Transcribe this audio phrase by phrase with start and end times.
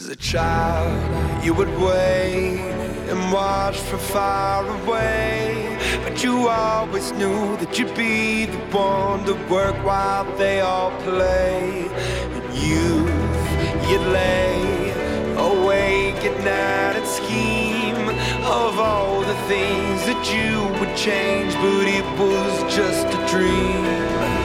[0.00, 2.58] As a child, you would wait
[3.10, 5.76] and watch from far away.
[6.02, 11.86] But you always knew that you'd be the one to work while they all play.
[12.34, 13.12] And youth,
[13.90, 14.92] you'd lay
[15.36, 18.08] awake at night and scheme
[18.48, 24.39] of all the things that you would change, but it was just a dream.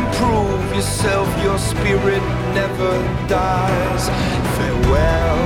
[0.00, 1.28] Prove yourself.
[1.42, 2.22] Your spirit
[2.54, 2.92] never
[3.28, 4.08] dies.
[4.56, 5.38] Farewell,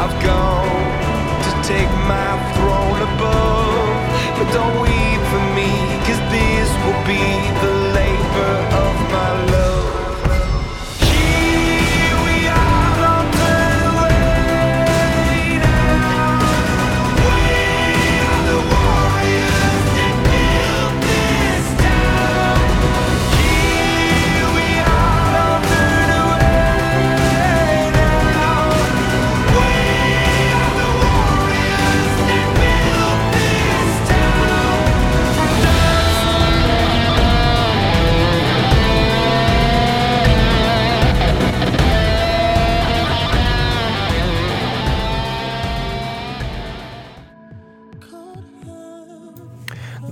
[0.00, 0.90] I've gone
[1.44, 3.96] to take my throne above.
[4.36, 5.70] But don't weep for me,
[6.04, 7.24] cause this will be
[7.62, 7.79] the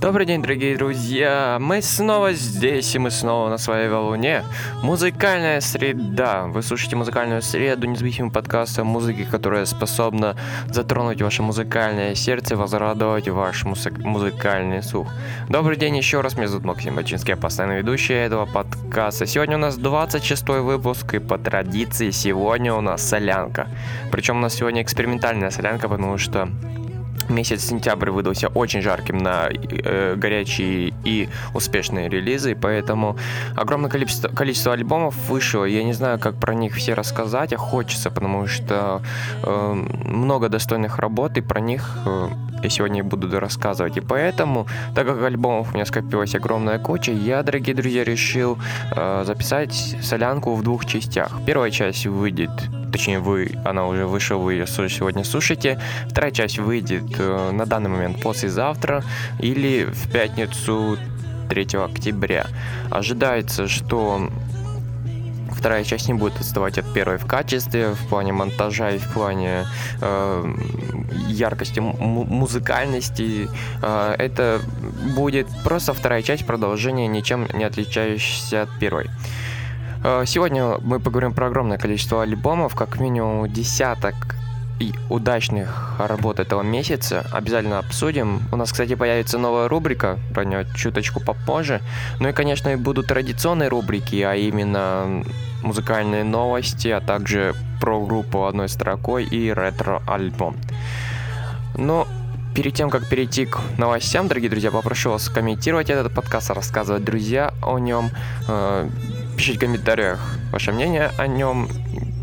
[0.09, 1.59] Добрый день, дорогие друзья!
[1.61, 4.43] Мы снова здесь, и мы снова на своей волне.
[4.81, 6.47] Музыкальная среда.
[6.47, 10.35] Вы слушаете музыкальную среду, независимый подкаст о музыке, которая способна
[10.71, 15.09] затронуть ваше музыкальное сердце, возрадовать ваш музык- музыкальный слух.
[15.47, 19.27] Добрый день еще раз, меня зовут Максим Бачинский, я постоянный ведущий этого подкаста.
[19.27, 23.67] Сегодня у нас 26 выпуск, и по традиции сегодня у нас солянка.
[24.11, 26.49] Причем у нас сегодня экспериментальная солянка, потому что
[27.29, 33.17] Месяц сентябрь выдался очень жарким на э, горячие и успешные релизы, поэтому
[33.55, 35.65] огромное количество, количество альбомов вышло.
[35.65, 39.01] Я не знаю, как про них все рассказать, а хочется, потому что
[39.43, 42.29] э, много достойных работ, и про них э,
[42.63, 43.97] я сегодня буду рассказывать.
[43.97, 48.57] И поэтому, так как альбомов у меня скопилась огромная куча, я, дорогие друзья, решил
[48.95, 51.31] э, записать солянку в двух частях.
[51.45, 52.51] Первая часть выйдет
[52.91, 55.79] точнее вы, она уже вышла, вы ее сегодня слушаете.
[56.07, 59.03] Вторая часть выйдет э, на данный момент послезавтра
[59.39, 60.97] или в пятницу
[61.49, 62.47] 3 октября.
[62.89, 64.29] Ожидается, что
[65.59, 69.65] вторая часть не будет отставать от первой в качестве, в плане монтажа и в плане
[70.01, 70.53] э,
[71.27, 73.49] яркости, музыкальности.
[73.81, 74.61] Э, это
[75.15, 79.09] будет просто вторая часть продолжения, ничем не отличающаяся от первой.
[80.03, 84.15] Э, Сегодня мы поговорим про огромное количество альбомов, как минимум десяток
[84.79, 87.25] и удачных работ этого месяца.
[87.33, 88.41] Обязательно обсудим.
[88.51, 91.81] У нас, кстати, появится новая рубрика, про нее чуточку попозже.
[92.19, 95.23] Ну и, конечно, будут традиционные рубрики, а именно
[95.61, 100.55] музыкальные новости, а также про группу одной строкой и ретро-альбом.
[101.75, 102.07] Но
[102.55, 107.53] перед тем, как перейти к новостям, дорогие друзья, попрошу вас комментировать этот подкаст, рассказывать друзья
[107.61, 108.09] о нем,
[108.47, 108.89] э,
[109.37, 110.19] пишите в комментариях
[110.51, 111.69] ваше мнение о нем,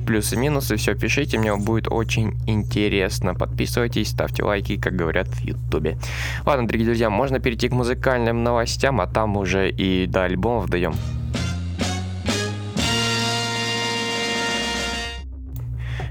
[0.07, 3.35] плюсы, минусы, все пишите, мне будет очень интересно.
[3.35, 5.99] Подписывайтесь, ставьте лайки, как говорят в ютубе.
[6.47, 10.95] Ладно, дорогие друзья, можно перейти к музыкальным новостям, а там уже и до альбомов даем.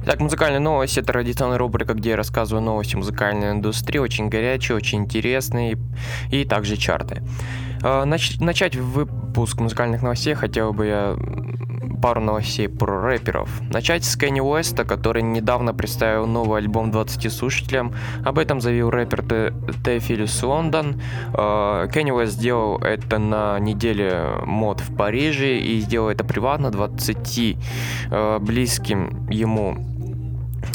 [0.08, 5.00] Итак, музыкальные новости– это традиционная рубрика, где я рассказываю новости музыкальной индустрии, очень горячие, очень
[5.00, 5.80] интересные,
[6.30, 7.24] и также чарты.
[7.82, 11.18] А, нач- начать выпуск музыкальных новостей хотел бы я
[12.04, 13.50] пару новостей про рэперов.
[13.72, 17.96] Начать с Кенни Уэста, который недавно представил новый альбом 20 слушателям.
[18.24, 19.24] Об этом заявил рэпер
[19.84, 21.02] Тефилис Лондон.
[21.34, 27.58] А, Кенни Уэст сделал это на неделе мод в Париже и сделал это приватно 20
[28.12, 29.95] а, близким ему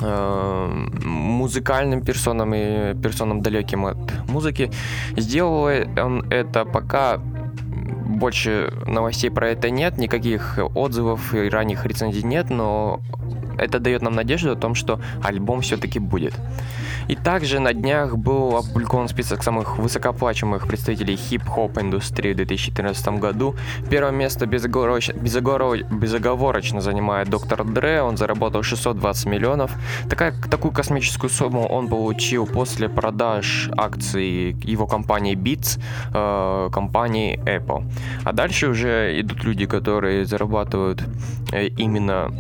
[0.01, 4.71] музыкальным персонам и персонам далеким от музыки.
[5.17, 12.51] Сделал он это пока больше новостей про это нет, никаких отзывов и ранних рецензий нет,
[12.51, 13.01] но
[13.61, 16.35] это дает нам надежду о том, что альбом все-таки будет.
[17.09, 23.57] И также на днях был опубликован список самых высокооплачиваемых представителей хип-хоп индустрии в 2014 году.
[23.91, 29.73] Первое место безоговороч- безоговоро- безоговорочно занимает Доктор Дре, он заработал 620 миллионов.
[30.09, 35.81] Такая, такую космическую сумму он получил после продаж акций его компании Beats,
[36.15, 37.83] э, компании Apple.
[38.25, 41.03] А дальше уже идут люди, которые зарабатывают
[41.53, 42.31] э, именно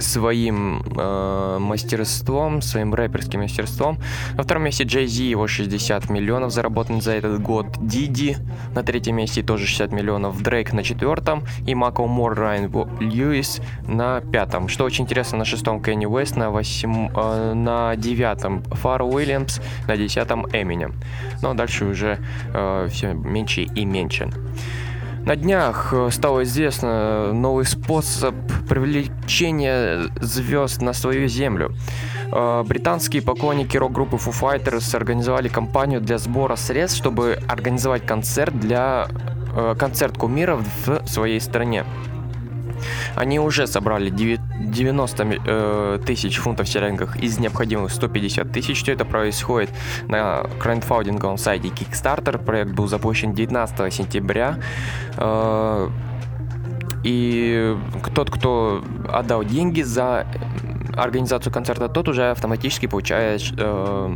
[0.00, 3.98] своим э, мастерством, своим рэперским мастерством.
[4.34, 7.66] На втором месте Джей Зи, его 60 миллионов заработан за этот год.
[7.80, 8.36] Диди
[8.74, 10.42] на третьем месте тоже 60 миллионов.
[10.42, 11.44] Дрейк на четвертом.
[11.66, 12.70] И Мако Мор Райан
[13.00, 14.68] Льюис на пятом.
[14.68, 19.96] Что очень интересно, на шестом Кенни Уэст, на, восьм, э, на девятом Фар Уильямс, на
[19.96, 20.94] десятом Эминем.
[21.42, 22.18] Но дальше уже
[22.52, 24.30] э, все меньше и меньше.
[25.30, 28.34] На днях э, стало известно новый способ
[28.68, 31.72] привлечения звезд на свою землю.
[32.32, 39.06] Э, Британские поклонники рок-группы Foo Fighters организовали кампанию для сбора средств, чтобы организовать концерт для
[39.54, 41.84] э, концерт кумиров в своей стране.
[43.16, 48.82] Они уже собрали 90 э, тысяч фунтов стерлингов из необходимых 150 тысяч.
[48.82, 49.70] Все это происходит
[50.08, 52.42] на краундфандинговом сайте Kickstarter.
[52.42, 54.58] Проект был запущен 19 сентября.
[55.16, 55.88] Э,
[57.02, 57.76] и
[58.14, 60.26] тот, кто отдал деньги за
[60.96, 64.14] организацию концерта, тот уже автоматически получает э,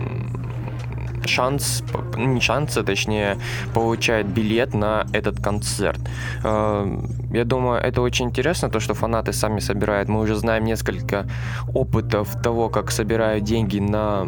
[1.26, 1.82] шанс,
[2.16, 3.38] не шанс, а точнее,
[3.74, 6.00] получает билет на этот концерт.
[6.44, 6.86] Э,
[7.32, 10.08] Я думаю, это очень интересно, то, что фанаты сами собирают.
[10.08, 11.26] Мы уже знаем несколько
[11.74, 14.26] опытов того, как собирают деньги на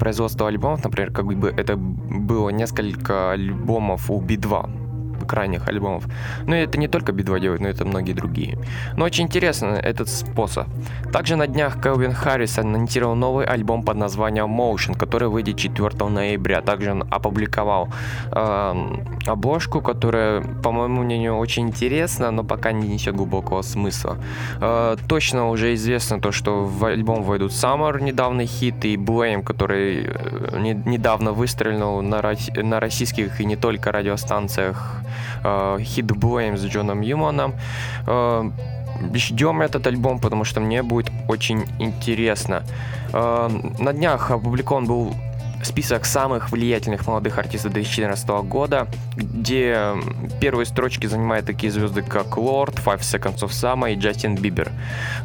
[0.00, 0.84] производство альбомов.
[0.84, 4.83] Например, как бы это было несколько альбомов у Би-2
[5.24, 6.04] крайних альбомов.
[6.46, 8.58] Но это не только Би-2 делает, но это многие другие.
[8.96, 10.66] Но очень интересно этот способ.
[11.12, 16.60] Также на днях Кевин Харрис анонсировал новый альбом под названием Motion, который выйдет 4 ноября.
[16.60, 17.88] Также он опубликовал
[18.32, 24.16] эм, обложку, которая, по моему мнению, очень интересна, но пока не несет глубокого смысла.
[24.60, 30.06] Э, точно уже известно то, что в альбом войдут Summer, недавний хит, и Blame, который
[30.06, 32.22] э, не- недавно выстрелил на,
[32.56, 35.00] на российских и не только радиостанциях
[35.44, 37.54] э, хит Blame с Джоном Юманом.
[38.06, 38.50] Э,
[39.14, 42.62] Ждем этот альбом, потому что мне будет очень интересно.
[43.12, 45.14] Э, На днях опубликован был
[45.64, 49.92] список самых влиятельных молодых артистов 2014 года, где
[50.40, 54.70] первые строчки занимают такие звезды, как Лорд, Five Seconds of Summer и Джастин Бибер.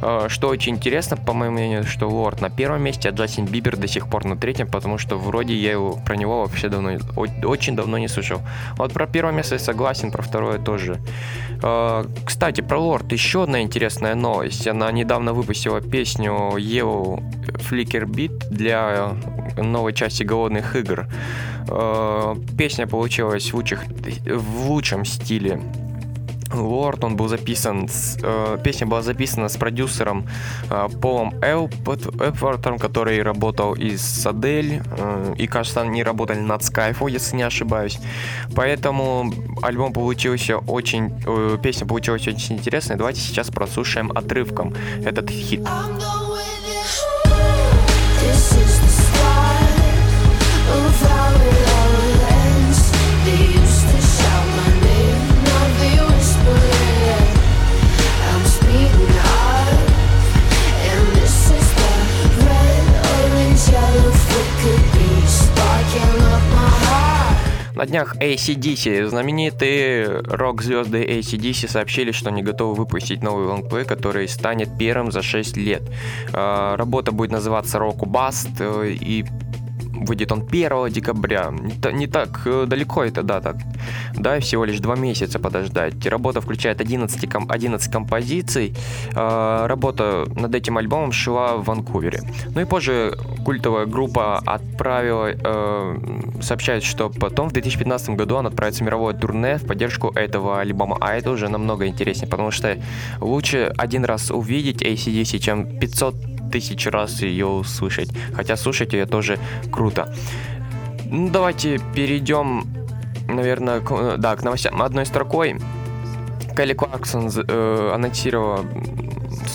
[0.02, 3.78] Э, Что очень интересно, по моему мнению, что Лорд на первом месте, а Джастин Бибер
[3.78, 6.92] до сих пор на третьем, потому что вроде я его, про него вообще давно,
[7.44, 8.42] очень давно не слышал.
[8.78, 11.00] Вот про первое место я согласен, про второе тоже.
[11.64, 14.68] Э, Кстати, про Лорд еще одна интересная новость.
[14.68, 17.22] Она недавно выпустила песню Yellow
[17.70, 19.14] Flicker Beat для
[19.58, 21.06] новой части голодных игр.
[21.68, 23.86] Э, Песня получилась в, лучших-
[24.36, 25.60] в лучшем стиле.
[26.54, 30.24] Лорд, он был записан, с- э, песня была записана с продюсером
[30.72, 37.38] э, Полом Эпвортом, который работал из Садель, э, и, кажется, они работали над Skyfall, если
[37.38, 38.00] не ошибаюсь.
[38.56, 42.96] Поэтому альбом получился очень, э, песня получилась очень интересной.
[42.98, 44.74] Давайте сейчас прослушаем отрывком
[45.06, 45.60] этот хит.
[45.62, 46.00] I'm
[67.80, 74.68] На днях ACDC, знаменитые рок-звезды ACDC сообщили, что они готовы выпустить новый лонгплей, который станет
[74.78, 75.84] первым за 6 лет.
[76.34, 79.24] Э, Работа будет называться Rock Bust, э, и
[79.94, 81.50] выйдет он 1 декабря.
[81.52, 83.56] Не, та- не так э, далеко эта дата.
[84.16, 86.06] Да, всего лишь 2 месяца подождать.
[86.06, 88.74] Работа включает 11, ком- 11 композиций.
[89.16, 92.22] Э, Работа над этим альбомом шла в Ванкувере.
[92.56, 95.98] Ну и позже культовая группа отправила, э,
[96.42, 100.98] сообщает, что потом в 2015 году она отправится в мировое турне в поддержку этого альбома.
[101.02, 102.78] А это уже намного интереснее, потому что
[103.22, 106.16] лучше один раз увидеть ACDC, чем 500
[106.50, 108.10] тысяч раз ее услышать.
[108.34, 109.38] Хотя слушать ее тоже
[109.72, 110.14] круто.
[111.06, 112.66] Ну, давайте перейдем,
[113.28, 115.60] наверное, к, э, да, к новостям одной строкой.
[116.56, 118.66] Келли Кларксон э, анонсировала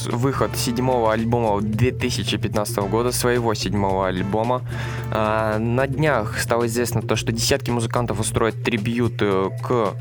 [0.06, 4.62] выход седьмого альбома 2015 года, своего седьмого альбома.
[5.10, 9.94] А, на днях стало известно то, что десятки музыкантов устроят трибют э, к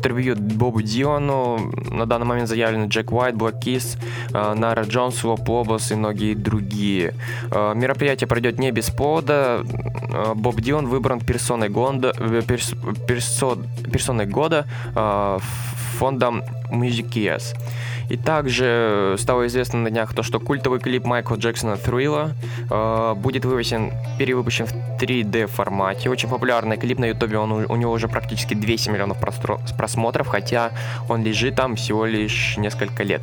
[0.00, 1.70] интервью Бобу Дилану.
[1.90, 3.98] На данный момент заявлены Джек Уайт, Black Keys,
[4.32, 7.12] э, Нара Джонс, Лоп Лобос и многие другие.
[7.50, 9.62] Э, Мероприятие пройдет не без повода.
[10.12, 12.74] Э, Боб Дилан выбран персоной года, э, перс-
[13.06, 14.64] персо- персоной года
[15.98, 17.54] фондом Music Years.
[18.10, 22.32] И также стало известно на днях то, что культовый клип Майкла Джексона Thriller
[22.68, 26.10] э, будет вывесен, перевыпущен в 3D формате.
[26.10, 29.18] Очень популярный клип на ютубе, он, у него уже практически 200 миллионов
[29.78, 30.72] просмотров, хотя
[31.08, 33.22] он лежит там всего лишь несколько лет.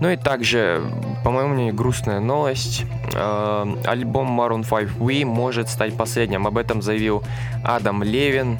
[0.00, 0.82] Ну и также,
[1.22, 2.84] по моему мнению, грустная новость.
[3.14, 6.48] Э, альбом Maroon 5 We может стать последним.
[6.48, 7.22] Об этом заявил
[7.62, 8.58] Адам Левин.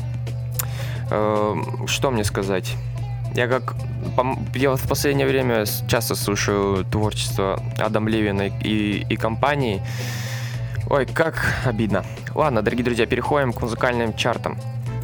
[1.11, 1.57] Э,
[1.87, 2.77] что мне сказать?
[3.35, 3.75] Я как
[4.55, 9.83] я вот в последнее время часто слушаю творчество Адам Левина и, и компании.
[10.89, 12.05] Ой, как обидно.
[12.35, 14.57] Ладно, дорогие друзья, переходим к музыкальным чартам.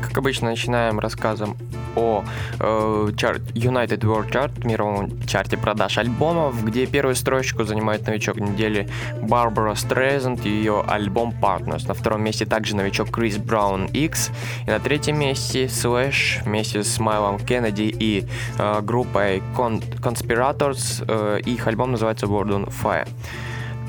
[0.03, 1.57] Как обычно, начинаем рассказом
[1.95, 2.25] о
[2.59, 8.89] э, чарт, United World Chart, мировом чарте продаж альбомов, где первую строчку занимает новичок недели
[9.23, 11.87] Барбара Стрейзенд и ее альбом Partners.
[11.87, 14.31] На втором месте также новичок Крис Браун X.
[14.67, 18.27] И на третьем месте Slash вместе с Майлом Кеннеди и
[18.59, 21.05] э, группой Con- Conspirators.
[21.07, 23.09] Э, их альбом называется World on Fire.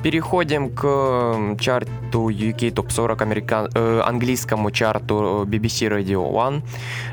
[0.03, 3.69] Переходим к чарту UK Top 40 американ...
[3.73, 6.61] э, английскому чарту BBC Radio One,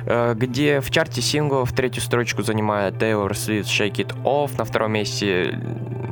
[0.06, 4.92] э, где в чарте синглов третью строчку занимает Taylor Swift Shake It Off, на втором
[4.92, 5.56] месте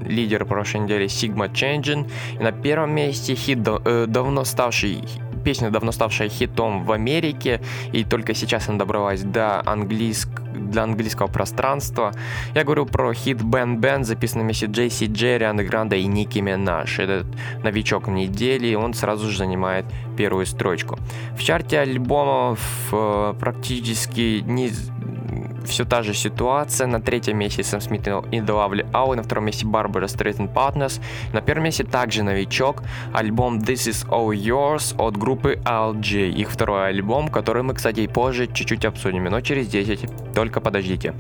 [0.07, 2.09] лидер прошлой недели Sigma Changing,
[2.39, 5.03] и на первом месте хит э, давно ставший
[5.49, 7.63] песня, давно ставшая хитом в Америке,
[7.95, 10.29] и только сейчас она добралась до английск...
[10.53, 12.13] для английского пространства.
[12.55, 16.99] Я говорю про хит Бен Бен, записанный вместе Джейси Джерри, Ана Гранда и Ники Минаж.
[16.99, 17.27] Этот
[17.65, 19.87] новичок недели, он сразу же занимает
[20.19, 20.99] первую строчку.
[21.37, 22.61] В чарте альбомов
[22.93, 24.71] э, практически не
[25.65, 26.89] все та же ситуация.
[26.89, 31.01] На третьем месте Сэм Смит и The Lovely Hour, на втором месте Барбара Streisand Partners.
[31.33, 32.83] На первом месте также новичок,
[33.15, 36.31] альбом This Is All Yours от группы LG.
[36.31, 41.15] Их второй альбом, который мы, кстати, позже чуть-чуть обсудим, но через 10, только подождите.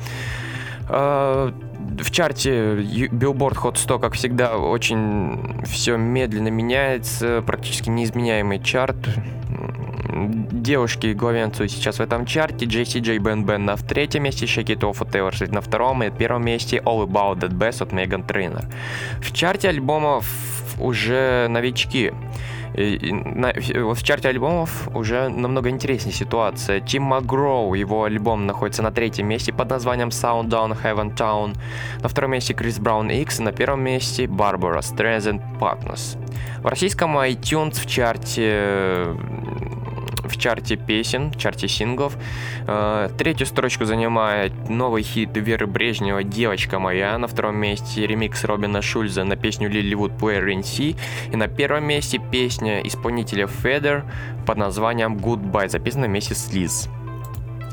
[0.88, 1.52] Э,
[1.98, 8.96] В чарте Billboard Hot 100, как всегда, очень все медленно меняется, практически неизменяемый чарт.
[10.50, 12.66] Девушки главенствуют сейчас в этом чарте.
[12.66, 16.78] JCJ Бен Бен на третьем месте, Shake It Off на втором, и на первом месте
[16.84, 18.64] All About That Bass от Меган Трейнер.
[19.20, 20.26] В чарте альбомов
[20.78, 22.12] уже новички.
[22.74, 26.80] И- на- в чарте альбомов уже намного интереснее ситуация.
[26.80, 31.56] Тим Макгроу, его альбом находится на третьем месте под названием Sundown Heaven Town.
[32.02, 36.18] На втором месте Крис Браун X, и на первом месте Барбара Streisand Partners.
[36.62, 39.06] В российском iTunes в чарте
[40.28, 42.16] в чарте песен, в чарте синглов.
[42.66, 47.16] Э, Третью строчку занимает новый хит Веры Брежнева «Девочка моя».
[47.18, 50.96] На втором месте ремикс Робина Шульза на песню Лилливуд Player in.
[51.32, 54.04] И на первом месте песня исполнителя Федер
[54.46, 56.88] под названием Goodbye, записанная вместе с Лиз.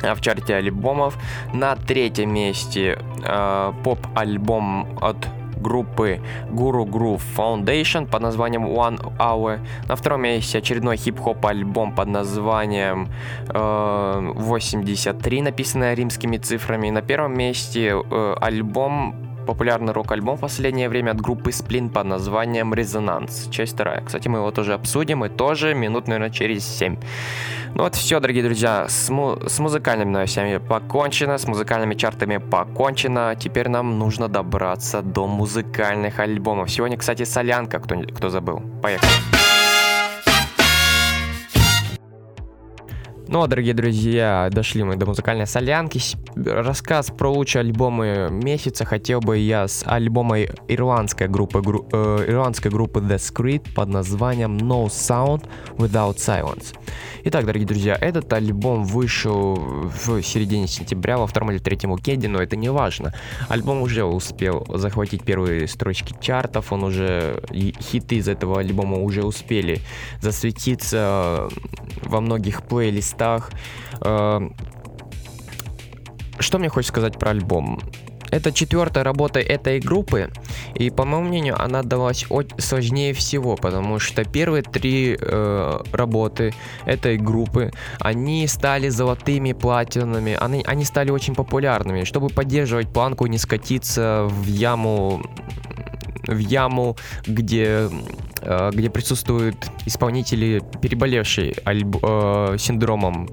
[0.04, 1.18] А в чарте альбомов
[1.54, 5.18] на третьем месте э, поп-альбом от
[5.66, 6.20] группы
[6.52, 9.60] Guru Groove Foundation под названием One Hour.
[9.90, 13.08] На втором месте очередной хип-хоп альбом под названием
[13.50, 16.92] э, 83, написанный римскими цифрами.
[16.92, 22.74] На первом месте э, альбом популярный рок-альбом в последнее время от группы Splin под названием
[22.74, 24.02] Резонанс, часть вторая.
[24.02, 26.98] Кстати, мы его тоже обсудим и тоже минут, наверное, через 7.
[27.76, 33.36] Ну вот все, дорогие друзья, с, му- с музыкальными новостями покончено, с музыкальными чартами покончено.
[33.36, 36.72] Теперь нам нужно добраться до музыкальных альбомов.
[36.72, 38.62] Сегодня, кстати, солянка, кто, кто забыл.
[38.82, 39.45] Поехали.
[43.28, 46.00] Ну, а, дорогие друзья, дошли мы до музыкальной солянки.
[46.36, 52.68] Рассказ про лучшие альбомы месяца хотел бы я с альбома ирландской группы, гру- э, ирландской
[52.68, 55.46] группы The Script под названием No Sound
[55.78, 56.76] Without Silence.
[57.24, 62.40] Итак, дорогие друзья, этот альбом вышел в середине сентября, во втором или третьем уикенде, но
[62.40, 63.12] это не важно.
[63.50, 69.82] Альбом уже успел захватить первые строчки чартов, он уже, хиты из этого альбома уже успели
[70.22, 71.50] засветиться
[72.04, 73.15] во многих плейлистах.
[74.02, 74.40] Э,
[76.40, 77.80] Что мне хочется сказать про альбом?
[78.32, 80.30] Это четвертая работа этой группы,
[80.74, 86.54] и по моему мнению, она далась от- сложнее всего, потому что первые три э, работы
[86.86, 92.04] этой группы, они стали золотыми, платинами, они, они стали очень популярными.
[92.04, 95.22] Чтобы поддерживать планку не скатиться в яму
[96.28, 97.88] в яму, где,
[98.74, 102.00] где присутствуют исполнители, переболевшие альб-
[102.54, 103.28] э, синдромом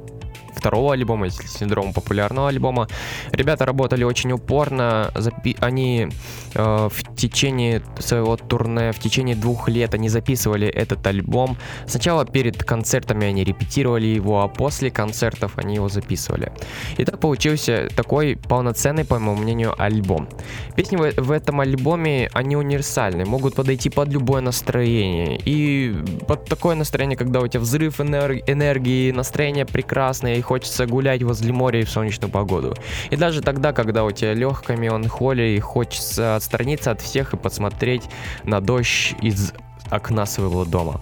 [0.54, 2.88] второго альбома, с синдромом популярного альбома.
[3.32, 6.08] Ребята работали очень упорно, запи- они
[6.54, 11.56] э, в течение своего турне, в течение двух лет они записывали этот альбом.
[11.86, 16.52] Сначала перед концертами они репетировали его, а после концертов они его записывали.
[16.96, 20.28] И так получился такой полноценный, по моему мнению, альбом.
[20.76, 25.40] Песни в, в этом альбоме, они универсальны, могут подойти под любое настроение.
[25.44, 25.94] И
[26.26, 31.80] под такое настроение, когда у тебя взрыв энер- энергии, настроение прекрасное, хочется гулять возле моря
[31.80, 32.74] и в солнечную погоду.
[33.10, 38.02] И даже тогда, когда у тебя легкая меланхолия, и хочется отстраниться от всех и посмотреть
[38.44, 39.52] на дождь из
[39.90, 41.00] окна своего дома.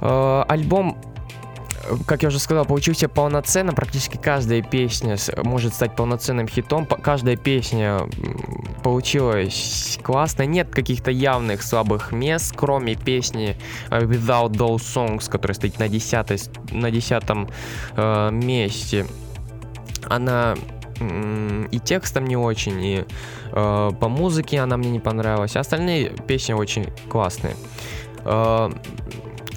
[0.00, 0.98] Э, Альбом
[2.06, 3.72] как я уже сказал, получился полноценно.
[3.72, 6.86] Практически каждая песня может стать полноценным хитом.
[6.86, 8.00] Каждая песня
[8.82, 10.44] получилась классно.
[10.44, 13.56] Нет каких-то явных слабых мест, кроме песни
[13.90, 17.48] э, Without Those Songs, которая стоит на, десятой, с- на десятом
[17.96, 19.06] э, месте.
[20.08, 20.56] Она
[21.70, 23.04] и текстом не очень, и
[23.52, 25.56] э, по музыке она мне не понравилась.
[25.56, 27.56] Остальные песни очень классные.
[28.24, 28.70] Э,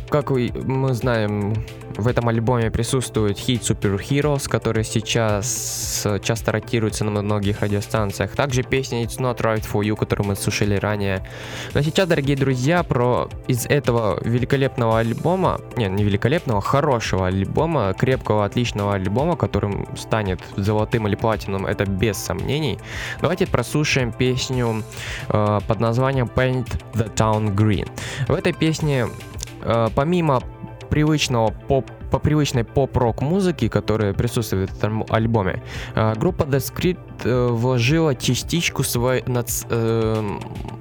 [0.09, 1.53] как мы знаем,
[1.97, 8.31] в этом альбоме присутствует хит Super Heroes, который сейчас э, часто ротируется на многих радиостанциях.
[8.31, 11.25] Также песня It's Not Right For You, которую мы слушали ранее.
[11.73, 18.45] Но сейчас, дорогие друзья, про из этого великолепного альбома, не, не великолепного, хорошего альбома, крепкого,
[18.45, 22.77] отличного альбома, которым станет золотым или платином, это без сомнений.
[23.21, 24.83] Давайте прослушаем песню
[25.29, 27.89] э, под названием Paint the Town Green.
[28.27, 29.07] В этой песне
[29.95, 30.41] помимо
[30.89, 35.61] привычного поп по привычной поп-рок музыки, которая присутствует в этом альбоме,
[35.95, 40.39] э, группа The Script э, вложила частичку своей нац- э,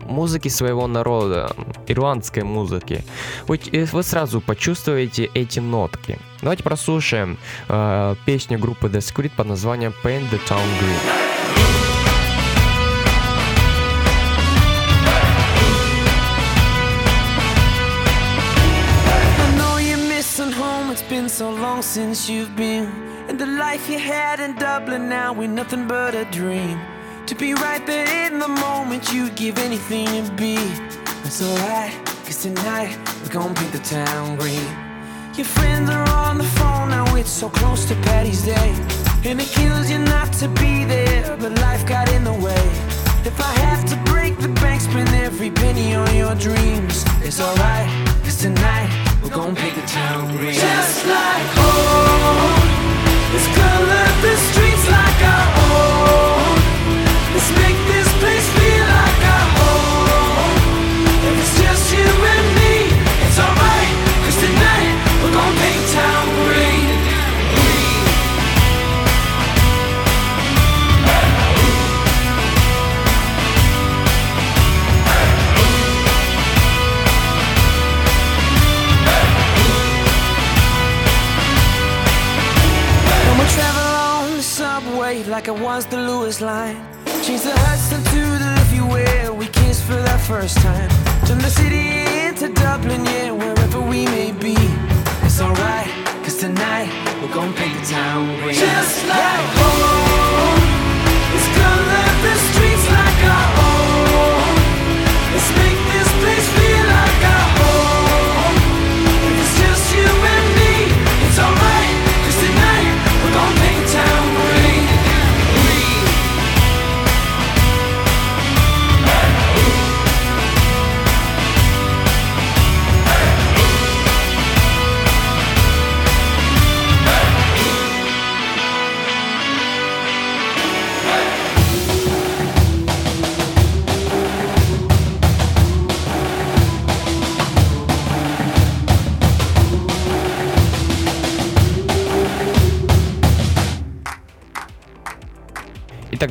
[0.08, 1.50] музыки своего народа,
[1.88, 3.04] ирландской музыки.
[3.48, 6.18] Вы, э, сразу почувствуете эти нотки.
[6.42, 7.36] Давайте прослушаем
[7.68, 11.43] э, песню группы The Script под названием Paint the Town Green.
[21.74, 22.86] Long since you've been.
[23.28, 26.78] And the life you had in Dublin now ain't nothing but a dream.
[27.26, 30.56] To be right there in the moment, you'd give anything to be.
[31.26, 31.92] It's alright,
[32.26, 34.70] cause tonight we're gonna paint the town green.
[35.38, 38.70] Your friends are on the phone now, it's so close to Patty's Day.
[39.24, 42.66] And it kills you not to be there, but life got in the way.
[43.30, 47.88] If I have to break the bank, spend every penny on your dreams, it's alright,
[48.22, 49.03] cause tonight
[49.34, 50.54] gonna paint the town green.
[50.54, 52.68] Just like home,
[53.34, 56.54] let's color the streets like our own.
[57.34, 58.63] Let's make this place
[85.46, 86.76] like it was the Lewis line.
[87.22, 90.88] Change the Hudson to the Liffey where we kissed for that first time.
[91.26, 91.84] Turn the city
[92.26, 94.56] into Dublin, yeah, wherever we may be.
[95.22, 95.90] It's alright,
[96.24, 96.88] cause tonight
[97.20, 98.54] we're gonna paint the town green.
[98.54, 100.53] Just like home,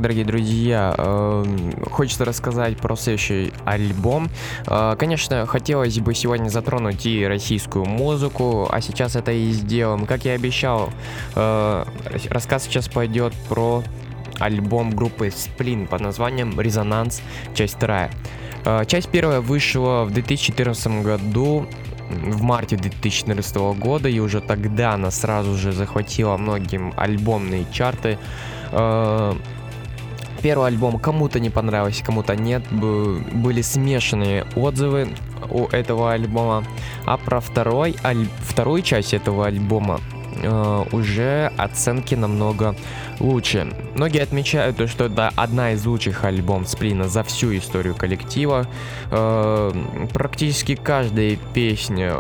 [0.04, 4.30] дорогие друзья, эм, хочется рассказать про следующий альбом.
[4.68, 10.06] Э, Конечно, хотелось бы сегодня затронуть и российскую музыку, а сейчас это и сделаем.
[10.06, 10.90] Как я обещал,
[11.36, 11.86] э,
[12.30, 13.82] рассказ сейчас пойдет про
[14.40, 17.22] альбом группы Splin под названием «Резонанс.
[17.56, 18.12] Часть вторая».
[18.66, 21.66] Э, Часть первая вышла в 2014 году,
[22.10, 28.20] в марте 2014 года, и уже тогда она сразу же захватила многим альбомные чарты.
[30.44, 32.64] Э, Первый альбом кому-то не понравился, кому-то нет.
[32.72, 35.10] Были смешанные отзывы
[35.50, 36.64] у этого альбома.
[37.06, 40.00] А про второй, аль- вторую часть этого альбома
[40.36, 42.76] э, уже оценки намного
[43.20, 43.68] лучше.
[43.96, 48.68] Многие отмечают, то, что это одна из лучших альбом Сплина за всю историю коллектива.
[49.12, 49.72] Э,
[50.14, 52.16] практически каждая песня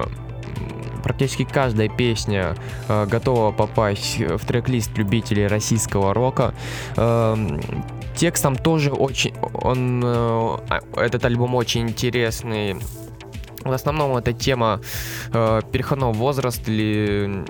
[1.04, 2.56] практически каждая песня
[2.88, 6.54] э, готова попасть в трек-лист любителей российского рока.
[6.96, 7.60] Эм,
[8.16, 12.76] текстом тоже очень, он, э, а, этот альбом очень интересный.
[13.64, 14.82] В основном это тема
[15.32, 17.46] э, переходного возраста или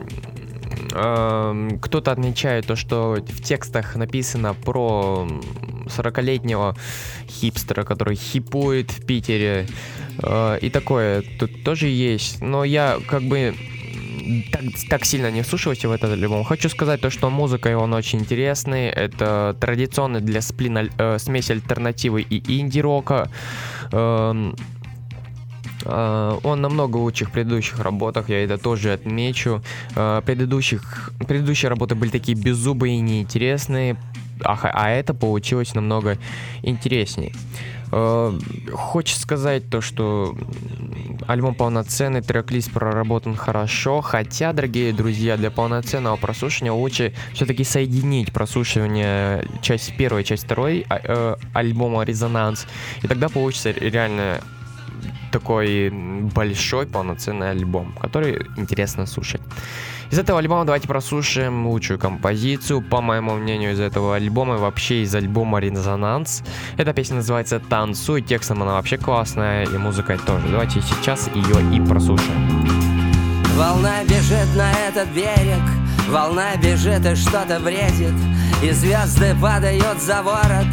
[0.93, 5.27] эм, кто-то отмечает то, что в текстах написано про
[5.85, 6.75] 40-летнего
[7.27, 9.67] хипстера, который хипует в Питере.
[10.21, 12.41] Э, и такое тут тоже есть.
[12.41, 13.55] Но я как бы
[14.51, 16.43] так, так сильно не вслушиваюсь в этот альбом.
[16.43, 18.87] Хочу сказать то, что музыка он очень интересный.
[18.87, 23.29] Это традиционный для сплина э, смесь альтернативы и инди-рока.
[23.91, 24.55] Эм,
[25.85, 29.61] э, он намного лучше в предыдущих работах, я это тоже отмечу.
[29.95, 33.97] Э, предыдущих, предыдущие работы были такие беззубые и неинтересные,
[34.43, 36.17] а, а это получилось намного
[36.61, 37.33] интересней.
[37.93, 38.31] Э,
[38.71, 40.35] Хочется сказать то, что
[41.27, 49.47] альбом полноценный, трек-лист проработан хорошо, хотя, дорогие друзья, для полноценного прослушивания лучше все-таки соединить прослушивание
[49.61, 52.65] часть первой, часть второй а- э, альбома «Резонанс»,
[53.03, 54.41] и тогда получится реально
[55.31, 59.41] такой большой полноценный альбом, который интересно слушать.
[60.13, 65.01] Из этого альбома давайте прослушаем лучшую композицию, по моему мнению, из этого альбома и вообще
[65.01, 66.43] из альбома «Резонанс».
[66.77, 70.49] Эта песня называется «Танцуй», текстом она вообще классная и музыкой тоже.
[70.49, 72.63] Давайте сейчас ее и прослушаем.
[73.55, 75.63] Волна бежит на этот берег
[76.07, 78.13] Волна бежит и что-то бредит
[78.61, 80.67] И звезды падают за ворот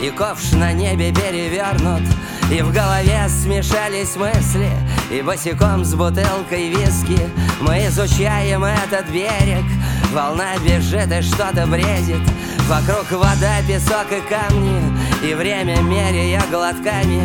[0.00, 2.02] И ковш на небе перевернут
[2.50, 4.70] И в голове смешались мысли
[5.10, 7.18] И босиком с бутылкой виски
[7.60, 9.64] Мы изучаем этот берег.
[10.12, 12.20] Волна бежит и что-то бредит.
[12.68, 14.80] Вокруг вода, песок и камни
[15.22, 17.22] И время меряя глотками.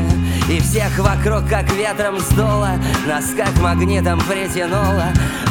[0.48, 2.72] И всех вокруг как ветром сдуло
[3.08, 5.08] Нас как магнитом притянуло.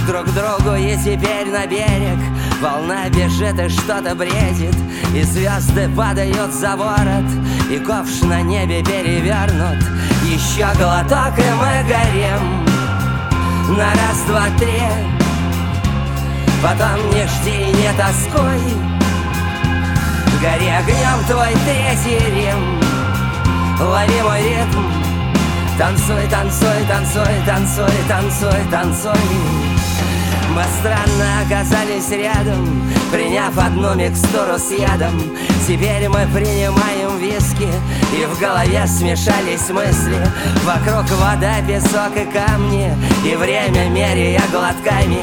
[0.06, 2.18] Друг к другу и теперь на берег
[2.60, 4.76] Волна бежит и что-то бредит
[5.14, 7.24] И звезды падают за ворот
[7.70, 9.82] И ковш на небе перевернут.
[10.24, 12.66] Еще глоток и мы горим
[13.76, 14.82] На раз, два, три.
[16.62, 18.90] Потом не жди, не тоскуй
[20.42, 22.80] Гори огнем твой третий Рим.
[23.80, 24.84] Лови мой ритм.
[25.78, 29.69] Танцуй, танцуй, танцуй, танцуй, танцуй, танцуй
[30.54, 35.20] Мы странно оказались рядом Приняв одну микстуру с ядом.
[35.66, 37.68] Теперь мы принимаем виски
[38.12, 40.18] И в голове смешались мысли.
[40.64, 42.92] Вокруг вода, песок и камни
[43.24, 45.22] И время меряя глотками.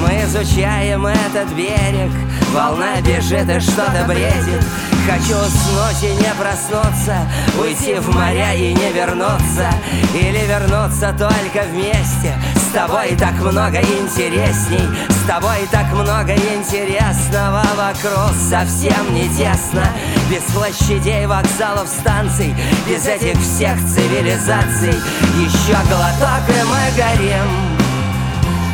[0.00, 2.12] Мы изучаем этот берег
[2.52, 4.64] Волна бежит и что-то бредит.
[5.06, 7.16] Хочу уснуть и не проснуться
[7.60, 9.70] Уйти в моря и не вернуться.
[10.14, 12.34] Или вернуться только вместе
[12.72, 14.88] С тобой так много интересней.
[15.10, 17.62] С тобой так много интересного.
[17.76, 19.84] Вокруг совсем не тесно.
[20.30, 22.54] Без площадей, вокзалов, станций.
[22.88, 24.94] Без этих всех цивилизаций.
[25.36, 27.46] Еще глоток и мы горим.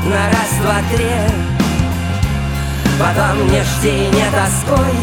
[0.05, 1.11] На раз, два, три.
[3.01, 4.95] Потом не жди, не тоскуй.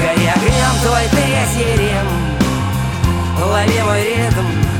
[0.00, 2.06] Гори огнем твой третий Рим.
[3.44, 4.77] Лови мой ритм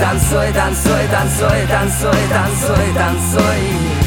[0.00, 4.02] Танцуй, танцуй, танцуй, танцуй, танцуй, танцуй.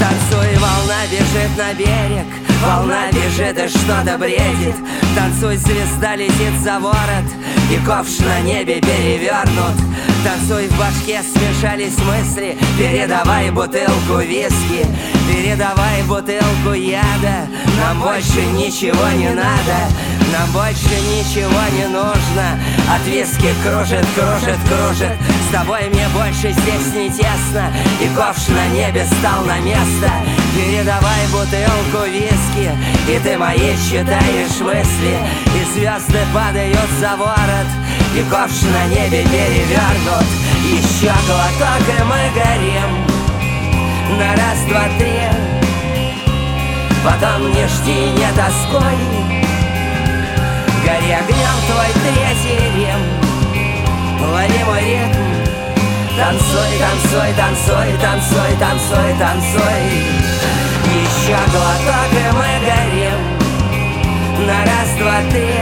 [0.00, 2.26] Танцуй, волна бежит на берег
[2.64, 4.74] Волна бежит и что-то бредит.
[5.14, 7.28] Танцуй, звезда летит за ворот
[7.70, 9.76] И ковш на небе перевернут.
[10.24, 14.86] Танцуй, в башке смешались мысли Передавай бутылку виски.
[15.28, 17.46] Передавай бутылку яда
[17.78, 19.76] Нам больше ничего не надо
[20.32, 22.58] Нам больше ничего не нужно.
[22.88, 25.12] От виски кружит, кружит, кружит
[25.48, 27.72] С тобой мне больше здесь не тесно.
[28.00, 30.10] И ковш на небе стал на место.
[30.54, 32.70] Передавай бутылку виски
[33.08, 35.18] И ты мои читаешь мысли.
[35.56, 37.70] И звезды падают за ворот
[38.14, 40.26] И ковш на небе перевернут.
[40.64, 43.06] Еще глоток и мы горим.
[44.16, 45.22] На раз, два, три.
[47.02, 49.49] Потом не жди, не тоскуй
[50.90, 53.00] Гори огнем твой третий Рим.
[54.20, 55.22] Лови мой ритм.
[56.16, 59.82] Танцуй, танцуй, танцуй, танцуй, танцуй, танцуй.
[60.90, 63.20] Еще глоток и мы горим.
[64.46, 65.54] На раз, два, три.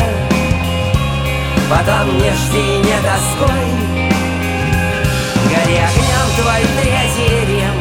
[1.69, 3.69] Потом не жди, не тоскуй.
[5.45, 7.77] Гори огнем твой третий Рим.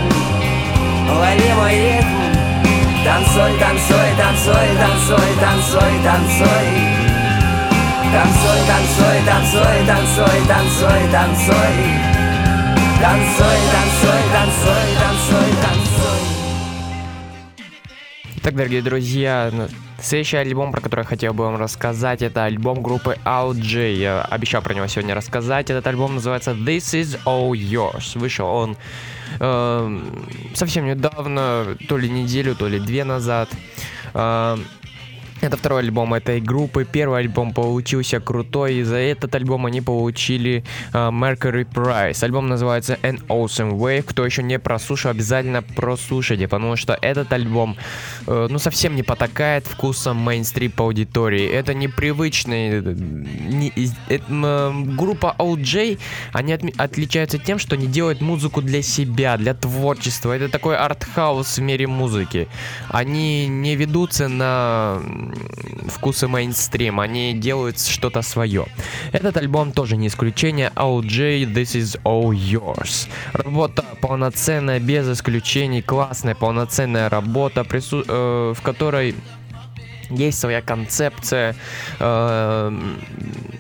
[1.16, 2.18] Лови мой ритм.
[3.06, 7.07] Танцуй, танцуй, танцуй, танцуй, танцуй Танцуй,
[8.12, 11.74] танцуй, танцуй, танцуй, танцуй, танцуй
[13.02, 16.38] Танцуй, танцуй, танцуй, танцуй, танцуй
[18.38, 19.68] Итак, дорогие друзья, ну,
[20.00, 23.96] следующий альбом, про который я хотел бы вам рассказать, это альбом группы OutJ.
[23.96, 25.70] Я обещал про него сегодня рассказать.
[25.70, 28.18] Этот альбом называется This Is All Yours.
[28.18, 28.78] Вышел он
[29.40, 30.00] э,
[30.54, 33.50] совсем недавно, то ли неделю, то ли две назад.
[34.14, 34.58] Э,
[35.42, 36.86] это второй альбом этой группы.
[36.90, 42.24] Первый альбом получился крутой, и за этот альбом они получили э, Mercury Prize.
[42.24, 44.04] Альбом называется An Awesome Wave.
[44.04, 47.78] Кто еще не прослушал, обязательно прослушайте, потому что этот альбом
[48.26, 51.48] э, ну совсем не потакает вкусом мейнстрим аудитории.
[51.48, 52.70] Это непривычный...
[52.70, 53.72] э, Не,
[54.10, 56.00] э, э, группа OJ,
[56.34, 60.34] они отми- отличаются тем, что они делают музыку для себя, для творчества.
[60.34, 62.48] Это такой артхаус в мире музыки.
[62.90, 65.00] Они не ведутся на
[65.88, 68.66] вкусы мейнстрим, они делают что-то свое.
[69.12, 70.72] Этот альбом тоже не исключение.
[70.76, 73.08] OJ, This is all yours.
[73.34, 79.16] Работа полноценная, без исключений, классная полноценная работа, прису- э, в которой
[80.10, 81.56] есть своя концепция,
[82.00, 82.80] э,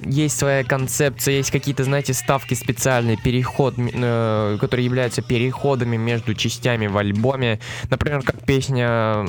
[0.06, 6.88] есть своя концепция, есть какие-то, знаете, ставки специальные, переход, э, которые являются переходами между частями
[6.88, 7.60] в альбоме.
[7.90, 9.26] Например, как песня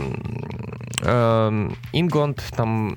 [1.03, 2.97] э, England, там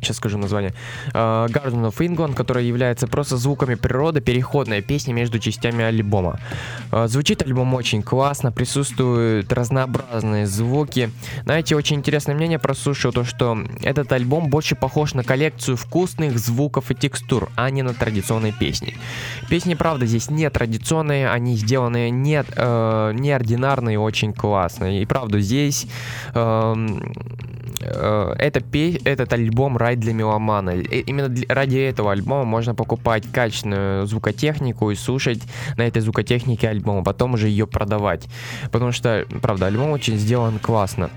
[0.00, 0.72] сейчас скажу название,
[1.12, 6.40] э, Garden of England, которая является просто звуками природы, переходная песня между частями альбома.
[6.92, 11.10] Э, Звучит альбом очень классно, присутствуют разнообразные звуки.
[11.44, 16.90] Знаете, очень интересное мнение прослушал то, что этот альбом больше похож на коллекцию вкусных звуков
[16.90, 18.94] и текстур, а не на традиционные песни.
[19.48, 25.02] Песни, правда, здесь не традиционные, они сделаны не, э, неординарные, очень классные.
[25.02, 25.86] И правда, здесь
[26.34, 26.74] э,
[27.80, 30.70] это пе- этот альбом рай для меломана.
[30.70, 35.42] Именно ради этого альбома можно покупать качественную звукотехнику и слушать
[35.76, 38.26] на этой звукотехнике альбома, потом уже ее продавать.
[38.70, 41.10] Потому что, правда, альбом очень сделан классно.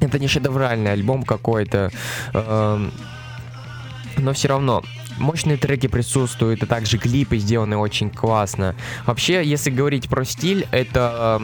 [0.00, 1.90] Это не шедевральный альбом какой-то,
[2.32, 2.92] эм,
[4.16, 4.82] но все равно
[5.20, 8.74] мощные треки присутствуют, и также клипы сделаны очень классно.
[9.06, 11.40] Вообще, если говорить про стиль, это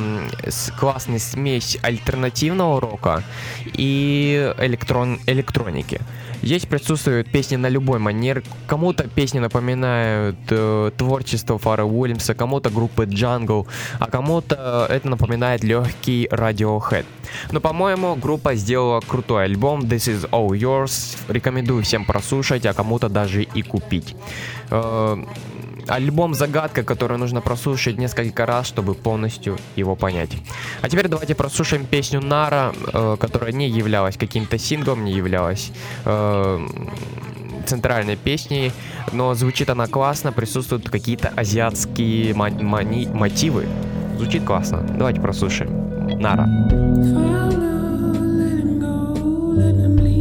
[0.46, 3.22] с- классная смесь альтернативного рока
[3.64, 6.00] и электрон, электроники.
[6.42, 8.42] Здесь присутствуют песни на любой манер.
[8.66, 13.66] Кому-то песни напоминают э, творчество Фара Уильямса, кому-то группы Jungle,
[13.99, 17.05] а кому-то это напоминает легкий Radiohead.
[17.53, 21.16] Но, по-моему, группа сделала крутой альбом This is All Yours.
[21.29, 24.14] Рекомендую всем прослушать, а кому-то даже и купить.
[24.70, 25.16] Э,
[25.88, 30.31] Альбом загадка, который нужно прослушать несколько раз, чтобы полностью его понять.
[30.83, 35.70] А теперь давайте прослушаем песню Нара, э, которая не являлась каким-то синглом, не являлась
[36.05, 36.66] э,
[37.66, 38.72] центральной песней,
[39.12, 43.66] но звучит она классно, присутствуют какие-то азиатские мотивы.
[44.16, 44.81] Звучит классно.
[44.81, 45.87] Давайте прослушаем.
[46.20, 46.46] Нара.
[48.37, 49.14] Let him go,
[49.57, 50.15] let him leave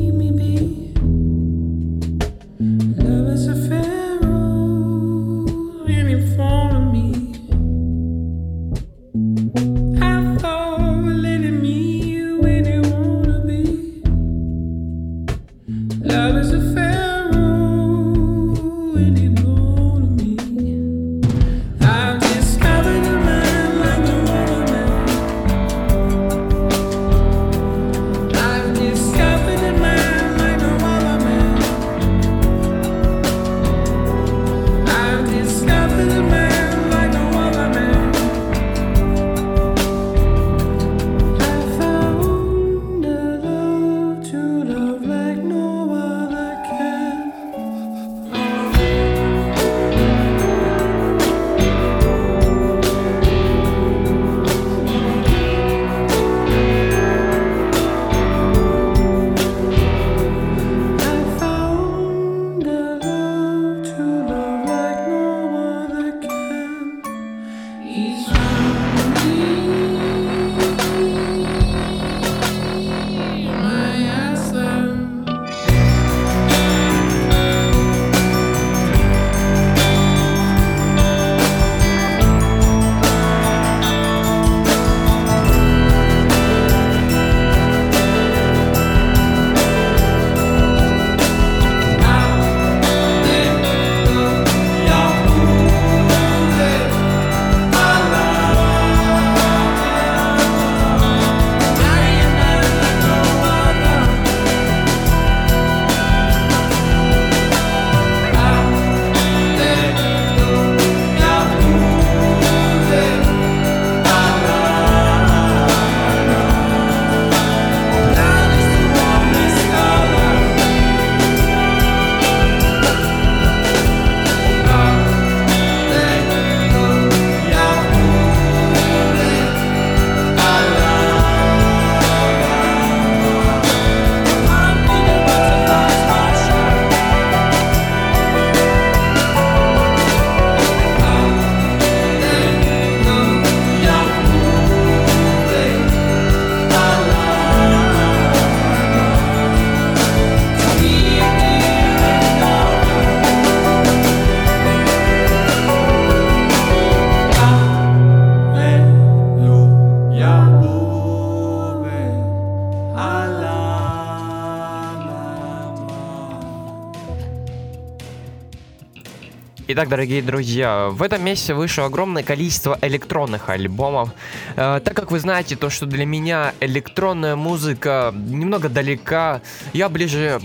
[169.78, 174.12] Итак, дорогие друзья, в этом месяце вышло огромное количество электронных альбомов.
[174.56, 179.42] Э, так как вы знаете, то, что для меня электронная музыка немного далека,
[179.74, 180.40] я ближе,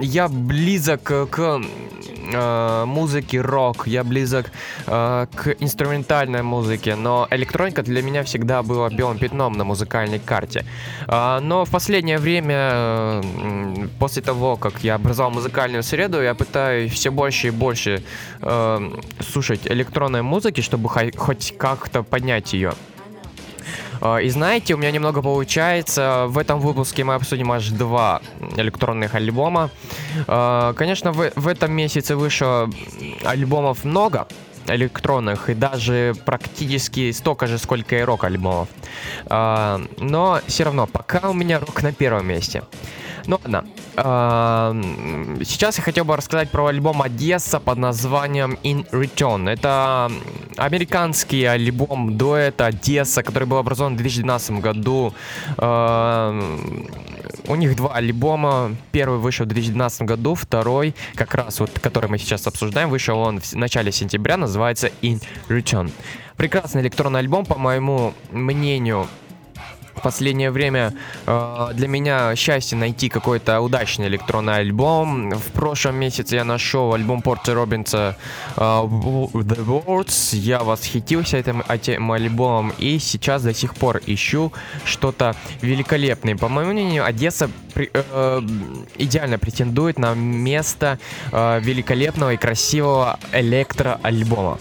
[0.00, 1.60] я близок к
[2.34, 4.46] э, музыке рок, я близок
[4.86, 10.64] э, к инструментальной музыке, но электроника для меня всегда была белым пятном на музыкальной карте.
[11.06, 13.22] А, но в последнее время, э,
[13.98, 18.02] после того, как я образовал музыкальную среду, я пытаюсь все больше и больше
[18.40, 18.90] э,
[19.20, 22.72] слушать электронной музыки, чтобы хо- хоть как-то поднять ее.
[24.02, 26.26] А, И знаете, у меня немного получается.
[26.28, 28.20] В этом выпуске мы обсудим аж два
[28.56, 29.70] электронных альбома.
[30.26, 32.68] А, Конечно, в, в этом месяце вышло
[33.24, 34.26] альбомов много
[34.66, 38.68] электронных и даже практически столько же, сколько и рок-альбомов.
[39.26, 42.62] А, Но все равно, пока у меня рок на первом месте.
[43.26, 43.64] Ну ладно.
[43.96, 44.74] А,
[45.44, 49.48] Сейчас я хотел бы рассказать про альбом Одесса под названием In Return.
[49.48, 50.10] Это
[50.56, 55.14] американский альбом дуэта Одесса, который был образован в 2012 году.
[55.56, 56.32] А,
[57.48, 58.74] У них два альбома.
[58.92, 63.40] Первый вышел в 2012 году, второй, как раз вот, который мы сейчас обсуждаем, вышел он
[63.40, 65.90] в начале сентября, называется In Return.
[66.36, 69.08] Прекрасный электронный альбом, по моему мнению,
[69.94, 70.94] в последнее время
[71.26, 75.30] э, для меня счастье найти какой-то удачный электронный альбом.
[75.30, 78.16] В прошлом месяце я нашел альбом Порта Робинса
[78.56, 80.36] э, The Words.
[80.36, 84.52] Я восхитился этим, этим альбомом и сейчас до сих пор ищу
[84.84, 86.36] что-то великолепное.
[86.36, 88.40] По моему мнению, Одесса при- э,
[88.98, 90.98] идеально претендует на место
[91.30, 94.58] э, великолепного и красивого электроальбома.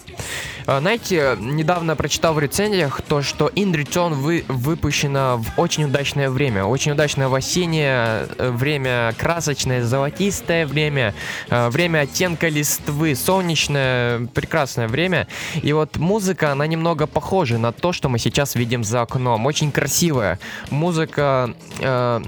[0.71, 6.29] А, Знаете, недавно прочитал в рецензиях то, что In Return вы, выпущено в очень удачное
[6.29, 6.63] время.
[6.63, 11.13] Очень удачное в осеннее э, время, красочное, золотистое время,
[11.49, 15.27] э, время оттенка листвы, солнечное, прекрасное время.
[15.61, 19.45] И вот музыка, она немного похожа на то, что мы сейчас видим за окном.
[19.45, 20.39] Очень красивая.
[20.69, 21.53] Музыка...
[21.79, 22.21] э,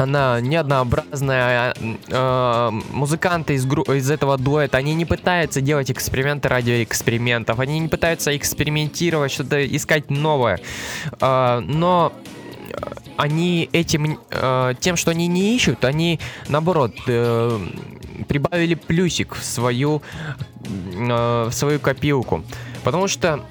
[0.00, 1.74] она не однообразная.
[2.08, 7.78] э, музыканты из, гру- из этого дуэта, они не пытаются делать эксперименты ради экспериментов, они
[7.78, 10.60] не пытаются экспериментировать, что-то искать новое.
[11.20, 12.12] Э, но
[13.16, 14.18] они этим,
[14.80, 17.58] тем, что они не ищут, они наоборот э,
[18.28, 20.00] прибавили плюсик в свою,
[20.60, 22.44] в свою копилку.
[22.82, 23.44] Потому что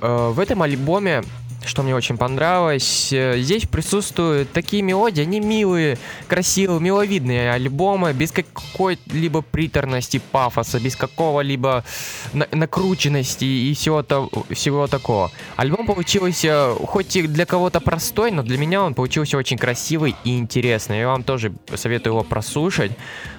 [0.00, 1.22] э, в этом альбоме,
[1.64, 8.30] что мне очень понравилось, э, здесь присутствуют такие мелодии, они милые, красивые, миловидные альбомы, без
[8.32, 11.84] какой-либо приторности, пафоса, без какого-либо
[12.32, 15.30] на- накрученности и всего, то- всего такого.
[15.56, 20.38] Альбом получился, хоть и для кого-то простой, но для меня он получился очень красивый и
[20.38, 20.98] интересный.
[21.00, 22.92] Я вам тоже советую его прослушать.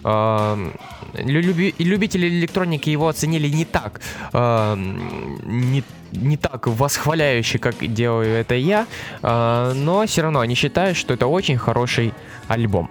[0.04, 4.02] Лю- люби- любители электроники его оценили не так,
[4.34, 5.40] эм,
[5.72, 8.88] не, не так восхваляюще, как делаю это я,
[9.22, 12.14] э, но все равно они считают, что это очень хороший
[12.48, 12.90] альбом.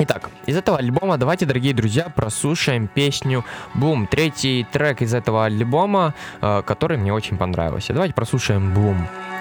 [0.00, 6.14] Итак, из этого альбома давайте, дорогие друзья, прослушаем песню Boom, третий трек из этого альбома,
[6.40, 7.92] э, который мне очень понравился.
[7.92, 8.96] Давайте прослушаем Boom.
[9.00, 9.37] Ah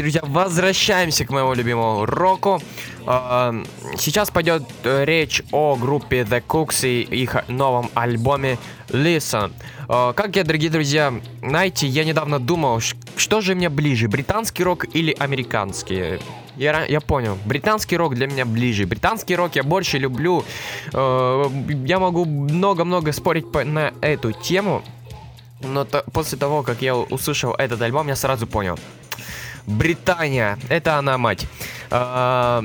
[0.00, 2.60] дорогие друзья, возвращаемся к моему любимому року.
[3.06, 3.54] А,
[3.98, 9.52] Сейчас пойдет э, речь о группе The Cooks и их новом альбоме Listen.
[9.88, 12.80] А, Как я, дорогие друзья, знаете, я недавно думал,
[13.16, 16.20] что же мне ближе, британский рок или американский?
[16.56, 18.86] Я, я понял, британский рок для меня ближе.
[18.86, 20.44] Британский рок я больше люблю.
[20.92, 21.44] Э,
[21.84, 24.82] Я могу много-много спорить по- на эту тему.
[25.62, 28.78] Но то- после того, как я услышал этот альбом, я сразу понял.
[29.66, 31.46] Британия, это она мать.
[31.90, 32.64] А,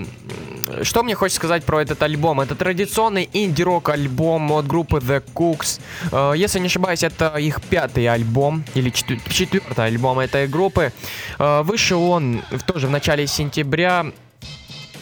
[0.84, 2.39] Что мне хочется сказать про этот альбом?
[2.41, 5.80] Это традиционный инди-рок альбом от группы The Cooks.
[6.12, 10.93] А, Если не ошибаюсь, это их пятый альбом или четвер- четвертый альбом этой группы.
[11.39, 14.06] А, Вышел он тоже в начале сентября.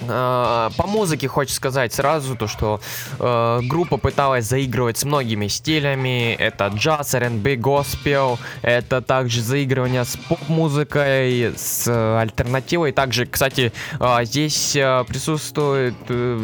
[0.08, 2.80] А, По музыке хочется сказать сразу то, что
[3.20, 6.34] э, группа пыталась заигрывать с многими стилями.
[6.34, 8.39] Это джаз, R&B, госпел.
[8.62, 12.91] Это также заигрывание с поп-музыкой, с э, альтернативой.
[12.91, 16.39] Также, кстати, э, здесь э, присутствует э,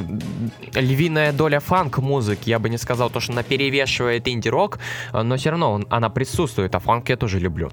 [0.73, 2.49] львиная доля фанк-музыки.
[2.49, 4.79] Я бы не сказал то, что она перевешивает инди-рок,
[5.13, 7.71] но все равно он- она присутствует, а фанк я тоже люблю.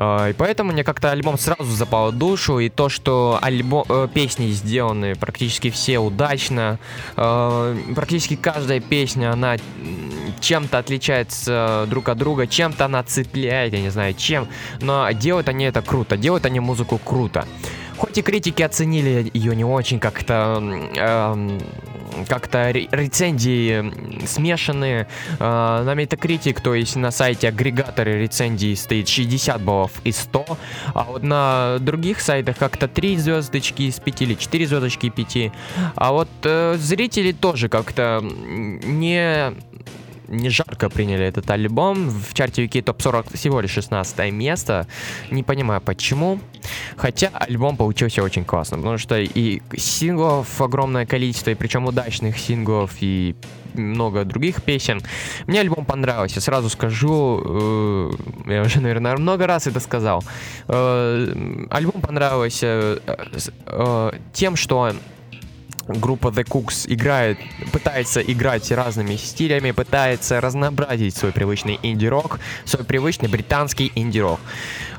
[0.00, 4.50] И поэтому мне как-то альбом сразу запал в душу, и то, что альбом, э, песни
[4.50, 6.78] сделаны практически все удачно,
[7.16, 9.56] э, практически каждая песня, она
[10.40, 14.46] чем-то отличается друг от друга, чем-то она цепляет, я не знаю чем,
[14.80, 17.46] но делают они это круто, делают они музыку круто.
[17.96, 20.62] Хоть и критики оценили ее не очень как-то
[20.96, 21.60] эм,
[22.28, 25.06] как-то ре- рецензии м, смешанные.
[25.38, 30.58] Э, на Metacritic, то есть на сайте агрегаторы рецензий стоит 60 баллов из 100,
[30.94, 35.52] а вот на других сайтах как-то 3 звездочки из 5 или 4 звездочки из 5.
[35.96, 39.52] А вот э, зрители тоже как-то не
[40.28, 42.10] не жарко приняли этот альбом.
[42.10, 44.86] В чарте UK топ 40 всего лишь 16 место.
[45.30, 46.38] Не понимаю почему.
[46.96, 52.96] Хотя альбом получился очень классно, потому что и синглов огромное количество, и причем удачных синглов,
[53.00, 53.34] и
[53.74, 55.00] много других песен.
[55.46, 58.10] Мне альбом понравился, сразу скажу, э,
[58.46, 60.24] я уже, наверное, много раз это сказал.
[60.68, 62.98] Э, альбом понравился э,
[63.66, 64.92] э, тем, что
[65.88, 67.38] группа The Cooks играет,
[67.72, 74.40] пытается играть разными стилями, пытается разнообразить свой привычный инди-рок, свой привычный британский инди-рок.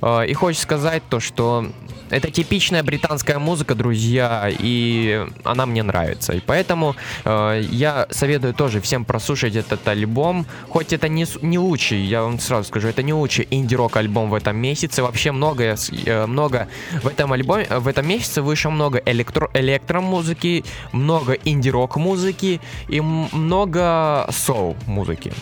[0.02, 1.72] Э, И хочется сказать то, что
[2.10, 6.34] это типичная британская музыка, друзья, и она мне нравится.
[6.34, 6.96] И поэтому
[7.26, 10.46] э, я советую тоже всем прослушать этот альбом.
[10.70, 14.34] Хоть это не, не лучший, я вам сразу скажу, это не лучший инди-рок альбом в
[14.34, 15.02] этом месяце.
[15.04, 16.68] Вообще много, э, много
[17.04, 24.28] в этом альбоме, в этом месяце вышло много электро, электромузыки, много инди-рок музыки и много
[24.32, 25.34] соул музыки.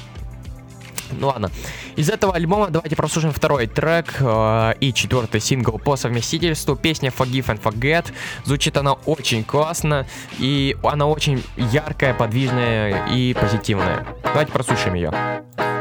[1.12, 1.51] Ну ладно.
[1.95, 6.76] Из этого альбома давайте прослушаем второй трек э, и четвертый сингл по совместительству.
[6.76, 8.12] Песня Forgive and Forget.
[8.45, 10.05] Звучит она очень классно
[10.39, 14.05] и она очень яркая, подвижная и позитивная.
[14.24, 15.12] Давайте прослушаем ее.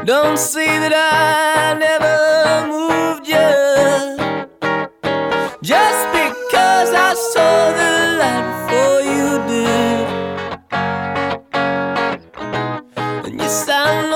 [0.05, 3.35] Don't say that I never moved you
[5.61, 10.07] Just because I saw the light before you did
[13.25, 14.06] And yes, I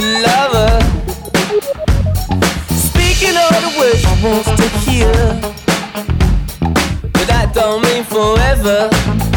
[0.00, 0.80] favorite lover,
[2.70, 5.12] speaking all the words she wants to hear,
[7.12, 9.27] but that don't mean forever.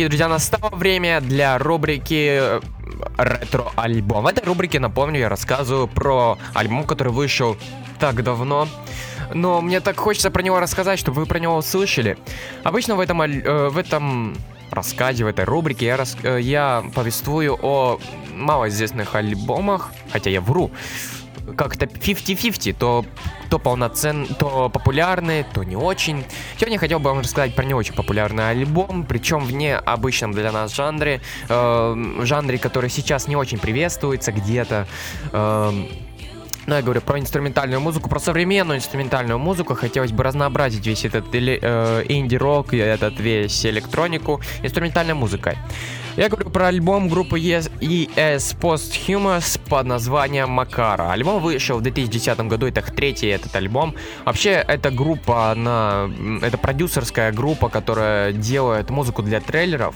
[0.00, 2.60] Дорогие друзья, настало время для рубрики э,
[3.18, 4.24] ретро-альбом.
[4.24, 7.58] В этой рубрике, напомню, я рассказываю про альбом, который вышел
[7.98, 8.66] так давно.
[9.34, 12.16] Но мне так хочется про него рассказать, чтобы вы про него услышали.
[12.64, 14.34] Обычно в этом, э, в этом
[14.70, 18.00] рассказе, в этой рубрике я, рас- э, я повествую о
[18.34, 20.70] малоизвестных альбомах, хотя я вру,
[21.58, 23.04] как-то 50-50, то,
[23.50, 26.24] то полноцен, то популярный, то не очень.
[26.56, 30.52] Сегодня я хотел бы вам рассказать про не очень популярный альбом, причем в необычном для
[30.52, 34.86] нас жанре, э, жанре, который сейчас не очень приветствуется где-то.
[35.32, 35.88] Эм,
[36.66, 39.74] ну, я говорю про инструментальную музыку, про современную инструментальную музыку.
[39.74, 45.56] Хотелось бы разнообразить весь этот э, инди-рок, этот весь электронику инструментальной музыкой.
[46.20, 51.12] Я говорю про альбом группы ES, ES Posthumous под названием Макара.
[51.12, 53.94] Альбом вышел в 2010 году, это третий этот альбом.
[54.26, 56.10] Вообще, эта группа, она,
[56.42, 59.94] это продюсерская группа, которая делает музыку для трейлеров.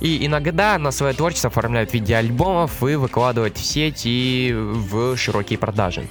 [0.00, 5.18] И иногда она свое творчество оформляет в виде альбомов и выкладывает в сеть и в
[5.18, 6.06] широкие продажи.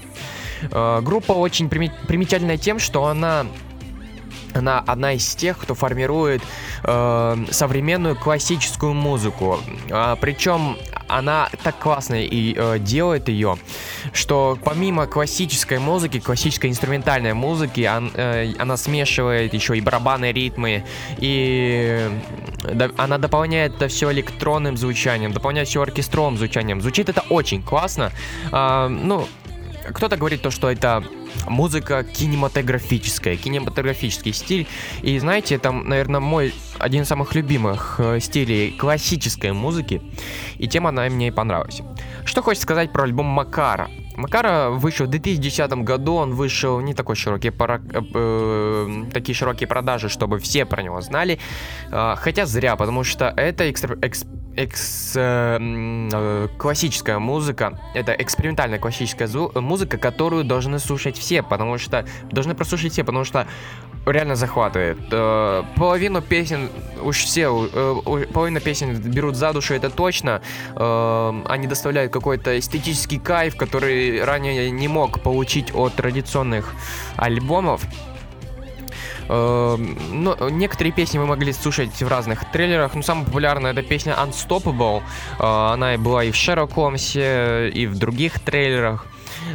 [0.70, 3.48] Э, Группа очень примечательная тем, что она
[4.54, 6.42] она одна из тех, кто формирует
[6.84, 9.60] э, современную классическую музыку.
[9.92, 10.78] А, причем
[11.08, 13.58] она так классно и э, делает ее,
[14.14, 20.84] что помимо классической музыки, классической инструментальной музыки, он- э, она смешивает еще и барабаны, ритмы,
[21.18, 22.10] и
[22.74, 26.82] да- она дополняет это все электронным звучанием, дополняет все оркестровым звучанием.
[26.82, 28.12] Звучит это очень классно.
[28.52, 29.28] А, ну,
[29.94, 31.04] кто-то говорит то, что это
[31.50, 34.68] музыка кинематографическая, кинематографический стиль.
[35.02, 40.02] И знаете, это, наверное, мой один из самых любимых э, стилей классической музыки.
[40.58, 41.82] И тем она мне и понравилась.
[42.26, 43.90] Что хочется сказать про альбом Макара.
[44.16, 49.68] Макара вышел в 2010 году, он вышел не такой широкий, пара- э, э, такие широкие
[49.68, 51.40] продажи, чтобы все про него знали.
[51.92, 54.26] А, хотя зря, потому что это экстра- экс-
[54.58, 61.44] экс- э, м, э, классическая музыка, это экспериментальная классическая зу- музыка, которую должны слушать все,
[61.44, 63.48] потому что должны прослушать все, потому что
[64.06, 64.98] реально захватывает.
[65.12, 66.70] Э, половину песен
[67.04, 67.44] уж все,
[67.74, 70.42] э, у- половина песен берут за душу, это точно.
[70.76, 76.74] Э, они доставляют какой-то эстетический кайф, который ранее не мог получить от традиционных
[77.16, 77.82] альбомов.
[79.28, 82.96] Ну, некоторые песни мы могли слушать в разных трейлерах.
[82.96, 85.02] Но самая популярная это песня Unstoppable.
[85.40, 89.06] Э, она и была и в Sherlock Holmes, и в других трейлерах.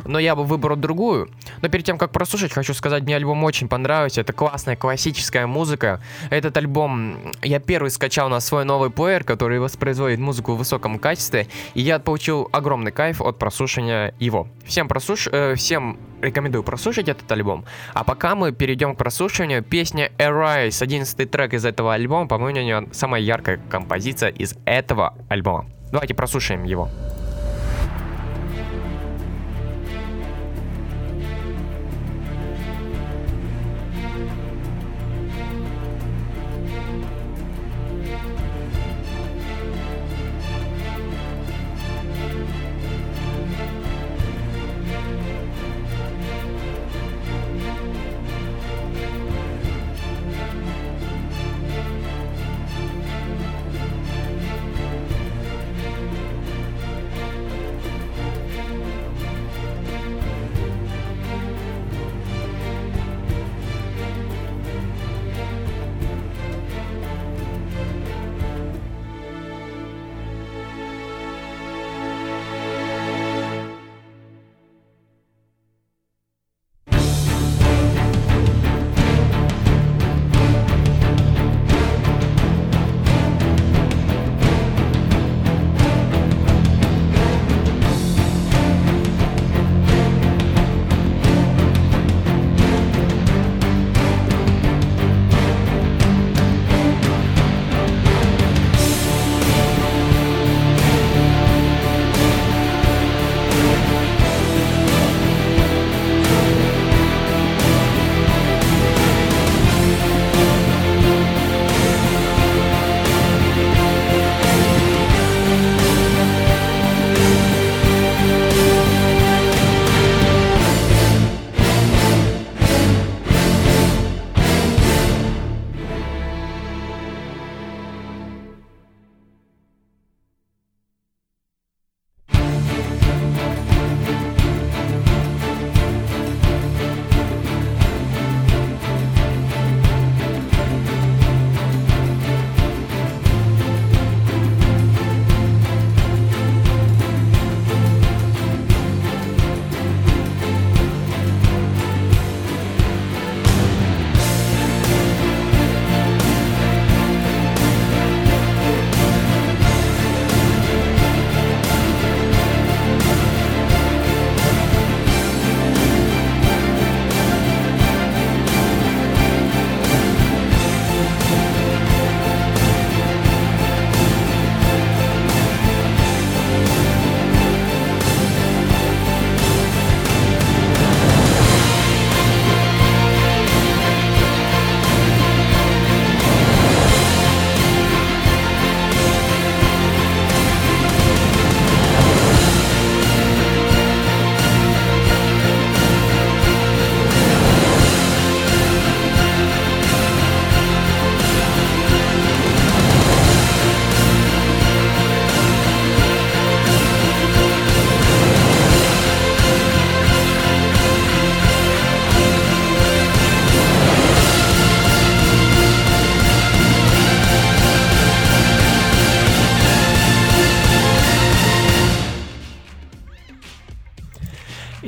[0.05, 1.31] Но я бы выбрал другую.
[1.61, 4.21] Но перед тем, как прослушать, хочу сказать, мне альбом очень понравился.
[4.21, 6.01] Это классная классическая музыка.
[6.31, 11.49] Этот альбом я первый скачал на свой новый плеер, который воспроизводит музыку в высоком качестве.
[11.75, 14.49] И я получил огромный кайф от прослушивания его.
[14.65, 15.29] Всем, прослуш...
[15.31, 17.65] э, всем рекомендую прослушать этот альбом.
[17.95, 22.63] А пока мы перейдем к прослушиванию, песня Arise, 11 трек из этого альбома, по-моему, у
[22.63, 25.67] нее самая яркая композиция из этого альбома.
[25.91, 26.89] Давайте прослушаем его.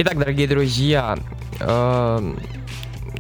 [0.07, 1.17] Итак, дорогие друзья,
[1.61, 2.39] эм,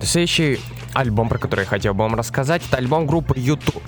[0.02, 0.60] следующий
[0.92, 3.82] альбом, про который я хотел бы вам рассказать, это альбом группы YouTube.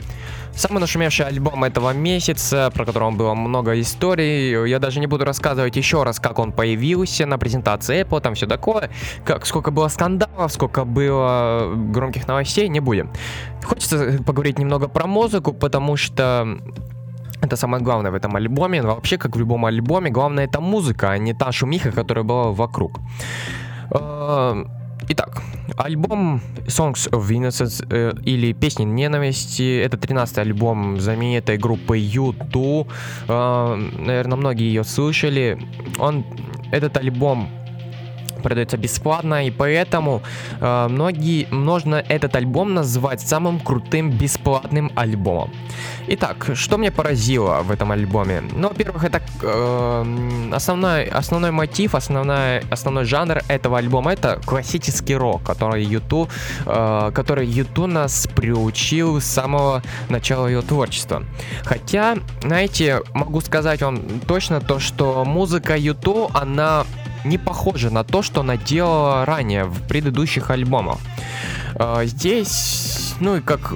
[0.54, 4.66] Самый нашумевший альбом этого месяца, про которого было много историй.
[4.66, 8.46] Я даже не буду рассказывать еще раз, как он появился на презентации Apple, там все
[8.46, 8.88] такое.
[9.26, 13.10] Как, сколько было скандалов, сколько было громких новостей, не будем.
[13.62, 16.58] Хочется поговорить немного про музыку, потому что
[17.42, 18.82] это самое главное в этом альбоме.
[18.82, 23.00] Вообще, как в любом альбоме, главное это музыка, а не та шумиха, которая была вокруг.
[23.90, 24.64] Э,
[25.08, 25.42] Итак,
[25.76, 32.86] альбом Songs of Innocence э, или Песни ненависти это 13-й альбом знаменитой группы U2.
[33.28, 35.58] Э, наверное, многие ее слышали.
[35.98, 36.24] Он,
[36.72, 37.48] этот альбом
[38.46, 40.22] продается бесплатно, и поэтому
[40.60, 45.50] э, многие, можно этот альбом назвать самым крутым бесплатным альбомом.
[46.06, 48.42] Итак, что меня поразило в этом альбоме?
[48.52, 55.42] Ну, во-первых, это э, основной, основной мотив, основной, основной жанр этого альбома это классический рок,
[55.42, 56.30] который YouTube,
[56.66, 61.24] э, который YouTube нас приучил с самого начала ее творчества.
[61.64, 66.84] Хотя, знаете, могу сказать вам точно то, что музыка YouTube, она
[67.28, 70.98] не похожа на то, что она делала ранее в предыдущих альбомах.
[71.74, 73.72] Э, Здесь, ну и как,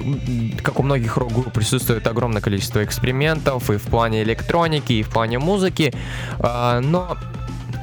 [0.63, 5.39] как у многих рок-групп, присутствует огромное количество экспериментов и в плане электроники, и в плане
[5.39, 5.93] музыки,
[6.39, 7.17] Э, но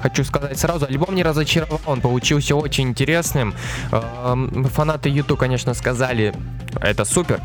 [0.01, 3.53] Хочу сказать сразу, альбом не разочаровал, он получился очень интересным.
[3.91, 6.33] Эм, Фанаты YouTube, конечно, сказали,
[6.81, 7.41] это супер,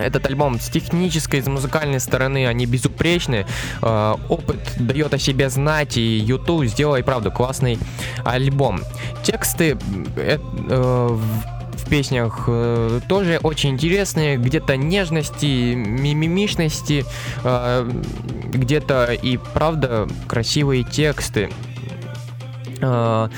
[0.00, 3.46] этот альбом с технической, с музыкальной стороны, они безупречны.
[3.82, 7.78] Э, опыт дает о себе знать, и YouTube сделал и правда классный
[8.24, 8.80] альбом.
[9.22, 9.78] Тексты
[10.16, 10.38] э,
[10.68, 11.18] э,
[11.90, 17.04] песнях э, тоже очень интересные, где-то нежности, мимимишности,
[17.44, 17.90] э,
[18.52, 21.50] где-то и правда красивые тексты.
[22.80, 23.28] Э,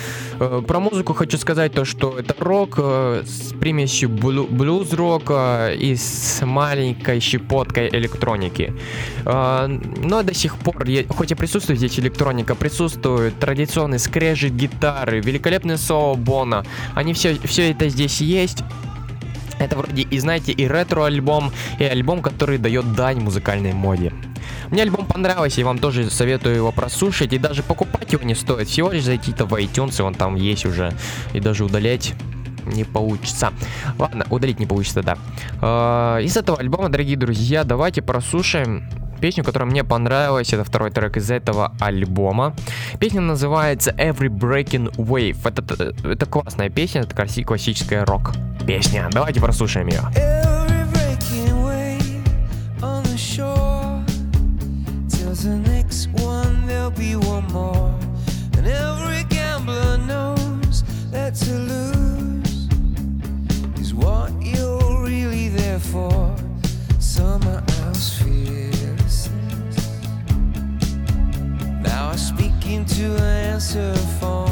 [0.40, 5.96] э, Про музыку хочу сказать то, что это рок э, с примесью блю- блюз-рока и
[5.96, 8.72] с маленькой щепоткой электроники.
[9.24, 16.14] Но до сих пор, хоть и присутствует здесь электроника, присутствует традиционный скрежет гитары, великолепный соло
[16.14, 16.64] Бона.
[16.94, 18.64] Они все, все это здесь есть.
[19.58, 24.12] Это вроде и знаете и ретро-альбом, и альбом, который дает дань музыкальной моде.
[24.72, 28.68] Мне альбом понравился, и вам тоже советую его прослушать, и даже покупать его не стоит.
[28.68, 30.92] Всего лишь зайти-то в iTunes, и он там есть уже,
[31.34, 32.14] и даже удалять
[32.64, 33.52] не получится.
[33.98, 35.18] Ладно, удалить не получится, да.
[35.60, 38.88] Э, Из этого альбома, дорогие друзья, давайте прослушаем
[39.20, 40.52] песню, которая мне понравилась.
[40.52, 42.54] Это второй трек из этого альбома.
[42.98, 45.36] Песня называется Every Breaking Wave.
[45.44, 49.08] Это, это классная песня, это класси- классическая рок-песня.
[49.12, 50.51] Давайте прослушаем ее.
[72.86, 74.51] to answer for.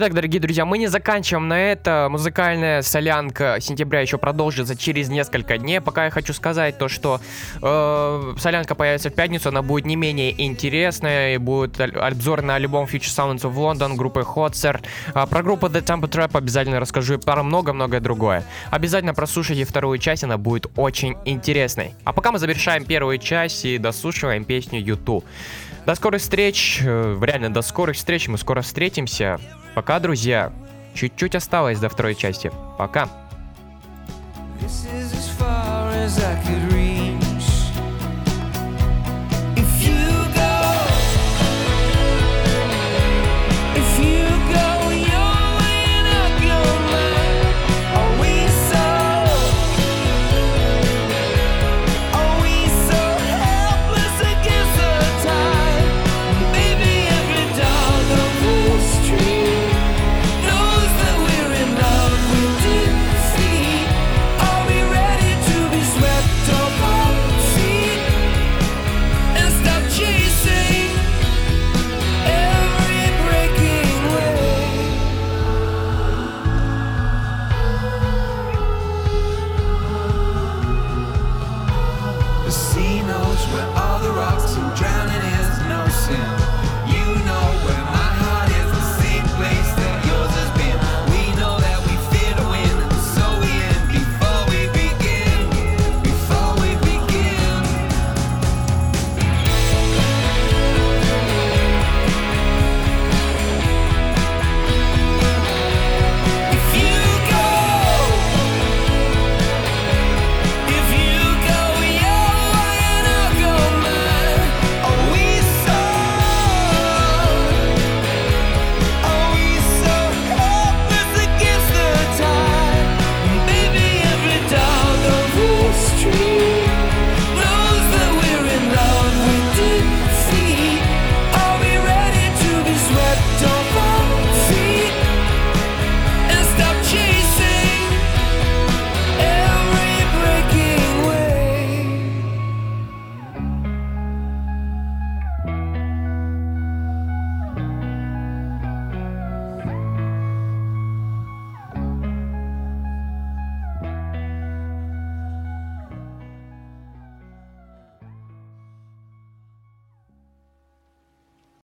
[0.00, 2.06] Итак, дорогие друзья, мы не заканчиваем на это.
[2.08, 5.80] Музыкальная солянка сентября еще продолжится через несколько дней.
[5.80, 7.20] Пока я хочу сказать то, что
[7.60, 11.34] э, солянка появится в пятницу, она будет не менее интересная.
[11.34, 14.80] И будет обзор на альбом Future Sounds of London группы Hotzer.
[15.14, 18.44] А про группу The Tempo Trap обязательно расскажу и про много-многое другое.
[18.70, 21.96] Обязательно прослушайте вторую часть, она будет очень интересной.
[22.04, 25.24] А пока мы завершаем первую часть и дослушиваем песню YouTube.
[25.86, 29.40] До скорых встреч, э, реально до скорых встреч, мы скоро встретимся.
[29.78, 30.50] Пока, друзья.
[30.92, 32.50] Чуть-чуть осталось до второй части.
[32.78, 33.08] Пока.
[34.60, 36.97] This is as far as I could.